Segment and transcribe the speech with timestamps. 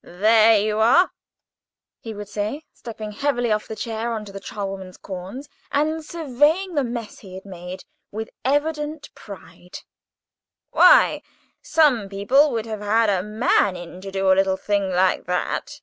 [0.00, 1.10] "There you are,"
[2.00, 6.72] he would say, stepping heavily off the chair on to the charwoman's corns, and surveying
[6.74, 9.80] the mess he had made with evident pride.
[10.70, 11.20] "Why,
[11.60, 15.82] some people would have had a man in to do a little thing like that!"